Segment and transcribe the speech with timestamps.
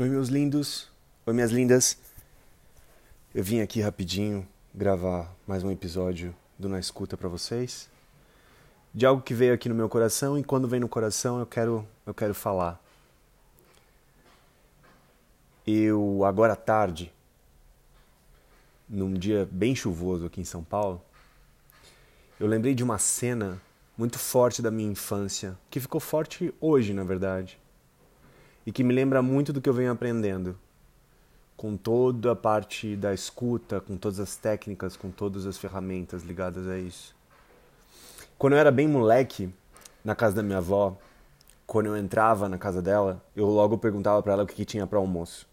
[0.00, 0.88] Oi, meus lindos.
[1.26, 1.98] Oi, minhas lindas.
[3.34, 7.86] Eu vim aqui rapidinho gravar mais um episódio do Na Escuta para vocês.
[8.94, 11.86] De algo que veio aqui no meu coração e quando vem no coração eu quero
[12.06, 12.82] eu quero falar.
[15.66, 17.12] Eu agora à tarde,
[18.88, 21.04] num dia bem chuvoso aqui em São Paulo,
[22.40, 23.60] eu lembrei de uma cena
[23.98, 27.60] muito forte da minha infância, que ficou forte hoje, na verdade
[28.66, 30.58] e que me lembra muito do que eu venho aprendendo,
[31.56, 36.66] com toda a parte da escuta, com todas as técnicas, com todas as ferramentas ligadas
[36.66, 37.14] a isso.
[38.38, 39.52] Quando eu era bem moleque,
[40.04, 40.96] na casa da minha avó,
[41.66, 44.86] quando eu entrava na casa dela, eu logo perguntava para ela o que, que tinha
[44.86, 45.46] para almoço.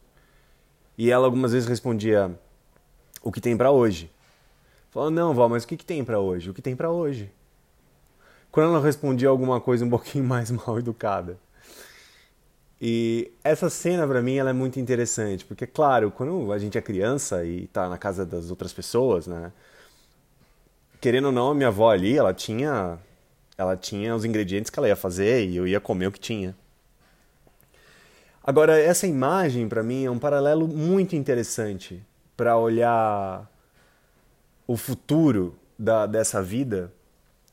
[0.98, 2.38] E ela algumas vezes respondia:
[3.22, 4.10] "O que tem para hoje?"
[4.90, 6.50] Falava: "Não, vó, mas o que, que tem para hoje?
[6.50, 7.32] O que tem para hoje?"
[8.52, 11.38] Quando ela respondia alguma coisa um pouquinho mais mal educada,
[12.82, 16.82] e essa cena para mim ela é muito interessante, porque claro, quando a gente é
[16.82, 19.52] criança e está na casa das outras pessoas, né?
[21.02, 23.00] Querendo ou não, a minha avó ali, ela tinha
[23.58, 26.56] ela tinha os ingredientes que ela ia fazer e eu ia comer o que tinha.
[28.44, 32.02] Agora, essa imagem para mim é um paralelo muito interessante
[32.36, 33.50] para olhar
[34.68, 36.94] o futuro da, dessa vida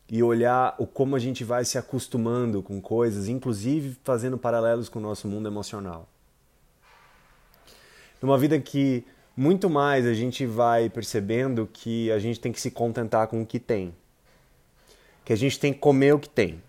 [0.08, 4.98] e olhar o como a gente vai se acostumando com coisas, inclusive fazendo paralelos com
[4.98, 6.08] o nosso mundo emocional.
[8.20, 9.04] Numa vida que
[9.36, 13.46] muito mais a gente vai percebendo que a gente tem que se contentar com o
[13.46, 13.94] que tem.
[15.24, 16.62] Que a gente tem que comer o que tem.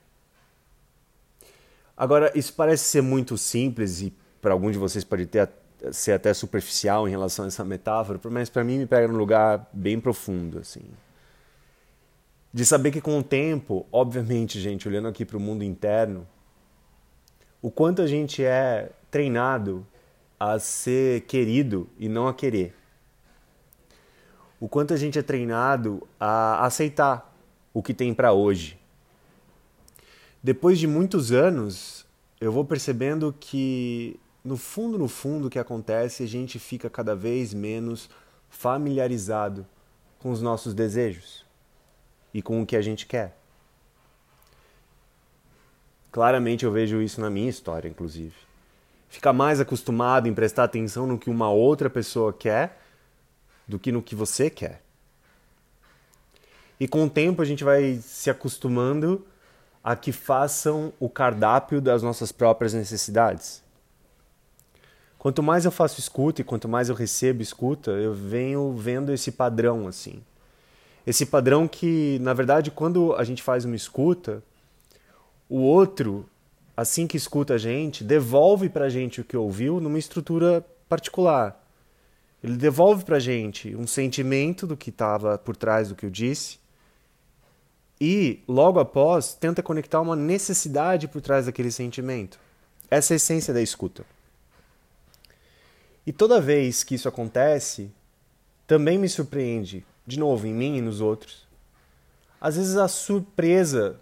[1.95, 5.49] Agora, isso parece ser muito simples e para alguns de vocês pode ter,
[5.91, 9.69] ser até superficial em relação a essa metáfora, mas para mim me pega num lugar
[9.73, 10.83] bem profundo, assim
[12.55, 16.25] de saber que com o tempo, obviamente, gente, olhando aqui para o mundo interno,
[17.61, 19.85] o quanto a gente é treinado
[20.39, 22.73] a ser querido e não a querer.
[24.57, 27.37] O quanto a gente é treinado a aceitar
[27.73, 28.79] o que tem para hoje.
[30.41, 32.05] Depois de muitos anos,
[32.39, 37.17] eu vou percebendo que no fundo, no fundo, o que acontece, a gente fica cada
[37.17, 38.09] vez menos
[38.47, 39.67] familiarizado
[40.19, 41.44] com os nossos desejos
[42.35, 43.33] e com o que a gente quer.
[46.11, 48.35] Claramente eu vejo isso na minha história, inclusive.
[49.07, 52.77] Ficar mais acostumado em prestar atenção no que uma outra pessoa quer
[53.65, 54.81] do que no que você quer.
[56.77, 59.25] E com o tempo a gente vai se acostumando
[59.81, 63.63] a que façam o cardápio das nossas próprias necessidades.
[65.17, 69.31] Quanto mais eu faço escuta e quanto mais eu recebo escuta, eu venho vendo esse
[69.31, 70.21] padrão assim.
[71.05, 74.41] Esse padrão que, na verdade, quando a gente faz uma escuta,
[75.47, 76.27] o outro,
[76.75, 81.61] assim que escuta a gente, devolve para a gente o que ouviu numa estrutura particular.
[82.43, 86.09] Ele devolve para a gente um sentimento do que estava por trás do que eu
[86.09, 86.59] disse
[87.99, 92.39] e, logo após, tenta conectar uma necessidade por trás daquele sentimento.
[92.89, 94.05] Essa é a essência da escuta.
[96.05, 97.91] E toda vez que isso acontece,
[98.67, 101.47] também me surpreende de novo, em mim e nos outros.
[102.39, 103.99] Às vezes a surpresa,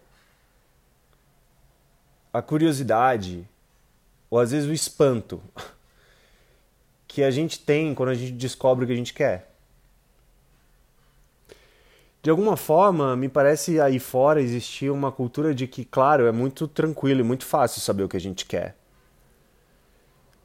[2.32, 3.48] a curiosidade,
[4.30, 5.42] ou às vezes o espanto
[7.08, 9.54] que a gente tem quando a gente descobre o que a gente quer.
[12.24, 16.70] De alguma forma, me parece aí fora existir uma cultura de que, claro, é muito
[16.70, 18.78] tranquilo e muito fácil saber o que a gente quer.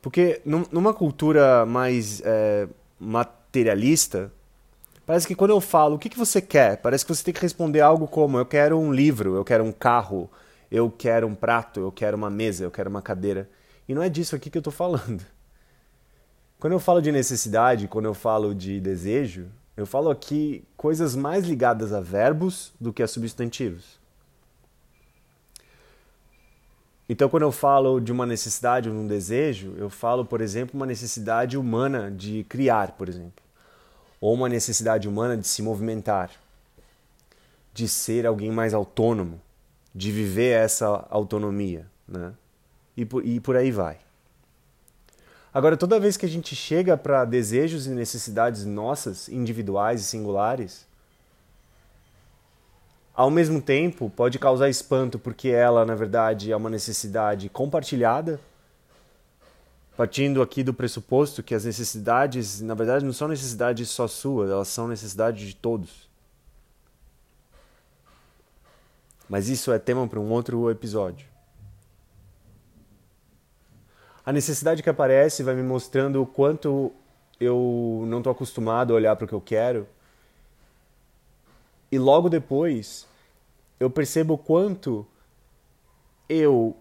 [0.02, 4.32] Porque numa cultura mais é, materialista,
[5.08, 7.40] Parece que quando eu falo o que, que você quer, parece que você tem que
[7.40, 10.30] responder algo como eu quero um livro, eu quero um carro,
[10.70, 13.48] eu quero um prato, eu quero uma mesa, eu quero uma cadeira.
[13.88, 15.24] E não é disso aqui que eu estou falando.
[16.60, 19.46] Quando eu falo de necessidade, quando eu falo de desejo,
[19.78, 23.98] eu falo aqui coisas mais ligadas a verbos do que a substantivos.
[27.08, 30.84] Então, quando eu falo de uma necessidade ou um desejo, eu falo, por exemplo, uma
[30.84, 33.47] necessidade humana de criar, por exemplo
[34.20, 36.30] ou uma necessidade humana de se movimentar,
[37.72, 39.40] de ser alguém mais autônomo,
[39.94, 42.32] de viver essa autonomia, né?
[42.96, 43.98] E por, e por aí vai.
[45.52, 50.86] Agora, toda vez que a gente chega para desejos e necessidades nossas, individuais e singulares,
[53.14, 58.38] ao mesmo tempo pode causar espanto porque ela, na verdade, é uma necessidade compartilhada
[59.98, 64.68] partindo aqui do pressuposto que as necessidades, na verdade, não são necessidades só suas, elas
[64.68, 66.08] são necessidades de todos.
[69.28, 71.26] Mas isso é tema para um outro episódio.
[74.24, 76.92] A necessidade que aparece vai me mostrando o quanto
[77.40, 79.84] eu não estou acostumado a olhar para o que eu quero.
[81.90, 83.04] E logo depois,
[83.80, 85.04] eu percebo o quanto
[86.28, 86.76] eu,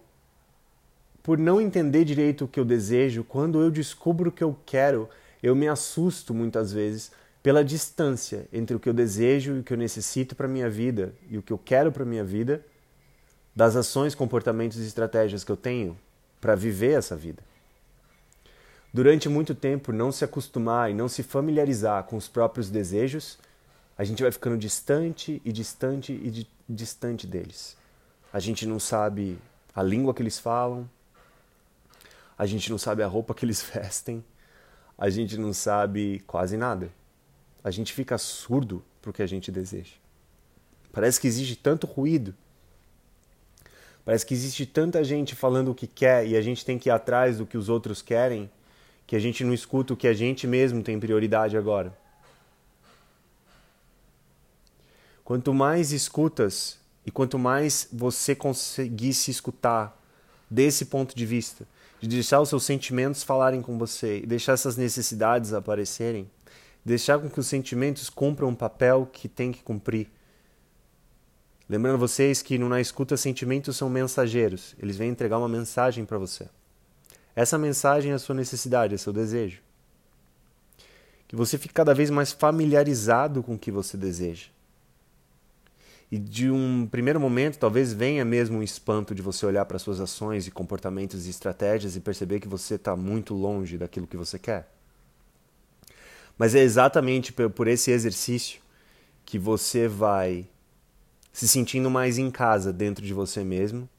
[1.28, 5.10] por não entender direito o que eu desejo, quando eu descubro o que eu quero,
[5.44, 7.12] eu me assusto muitas vezes
[7.44, 11.14] pela distância entre o que eu desejo e o que eu necessito para minha vida
[11.30, 12.66] e o que eu quero para minha vida,
[13.54, 15.98] das ações, comportamentos e estratégias que eu tenho
[16.40, 17.44] para viver essa vida.
[18.94, 23.38] Durante muito tempo, não se acostumar e não se familiarizar com os próprios desejos,
[23.98, 27.76] a gente vai ficando distante e distante e di distante deles.
[28.32, 29.38] A gente não sabe
[29.76, 30.90] a língua que eles falam,
[32.38, 34.24] a gente não sabe a roupa que eles vestem,
[34.98, 36.92] a gente não sabe quase nada.
[37.64, 39.94] A gente fica surdo para o que a gente deseja.
[40.92, 42.34] Parece que existe tanto ruído.
[44.04, 46.92] Parece que existe tanta gente falando o que quer e a gente tem que ir
[46.92, 48.50] atrás do que os outros querem,
[49.06, 51.96] que a gente não escuta o que a gente mesmo tem prioridade agora.
[55.26, 60.02] Quanto mais escutas e quanto mais você conseguir se escutar
[60.50, 61.68] desse ponto de vista,
[62.00, 66.30] de deixar os seus sentimentos falarem com você deixar essas necessidades aparecerem,
[66.86, 70.10] deixar com que os sentimentos cumpram um papel que tem que cumprir.
[71.70, 76.48] Lembrando vocês que na escuta sentimentos são mensageiros, eles vêm entregar uma mensagem para você.
[77.36, 79.62] Essa mensagem é a sua necessidade, é seu desejo.
[81.28, 84.48] Que você fique cada vez mais familiarizado com o que você deseja.
[86.10, 90.00] E de um primeiro momento, talvez venha mesmo um espanto de você olhar para suas
[90.00, 94.40] ações e comportamentos e estratégias e perceber que você está muito longe daquilo que você
[94.40, 94.72] quer.
[96.38, 98.62] Mas é exatamente por esse exercício
[99.26, 100.48] que você vai
[101.34, 103.90] se sentindo mais em casa dentro de você mesmo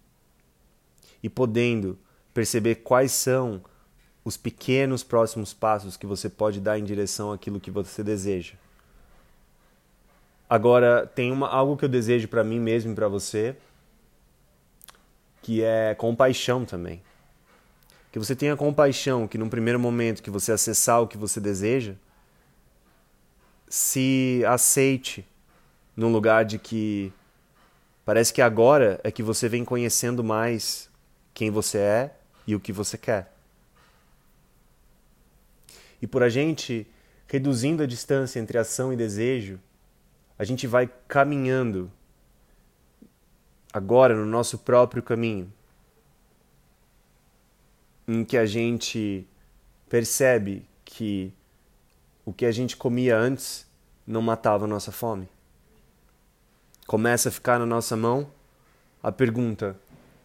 [1.22, 1.98] e podendo
[2.32, 3.62] perceber quais são
[4.24, 8.54] os pequenos próximos passos que você pode dar em direção àquilo que você deseja.
[10.48, 13.54] Agora, tem uma, algo que eu desejo para mim mesmo e para você,
[15.42, 17.02] que é compaixão também.
[18.10, 21.94] Que você tenha compaixão, que num primeiro momento que você acessar o que você deseja,
[23.68, 25.26] se aceite
[25.94, 27.12] num lugar de que
[28.04, 30.88] parece que agora é que você vem conhecendo mais
[31.34, 32.14] quem você é
[32.46, 33.34] e o que você quer.
[36.00, 36.86] E por a gente
[37.26, 39.60] reduzindo a distância entre ação e desejo,
[40.38, 41.90] a gente vai caminhando
[43.72, 45.52] agora no nosso próprio caminho,
[48.06, 49.26] em que a gente
[49.88, 51.32] percebe que
[52.24, 53.66] o que a gente comia antes
[54.06, 55.28] não matava a nossa fome.
[56.86, 58.30] Começa a ficar na nossa mão
[59.02, 59.76] a pergunta: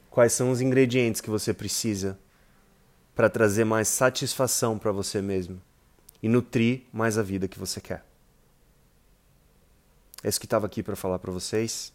[0.10, 2.18] quais são os ingredientes que você precisa
[3.16, 5.62] para trazer mais satisfação para você mesmo
[6.22, 8.13] e nutrir mais a vida que você quer?
[10.24, 11.92] É isso que estava aqui para falar para vocês.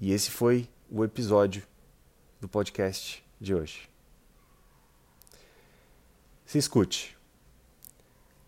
[0.00, 1.66] E esse foi o episódio
[2.40, 3.88] do podcast de hoje.
[6.46, 7.16] Se escute.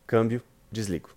[0.06, 0.40] Câmbio,
[0.70, 1.15] desligo.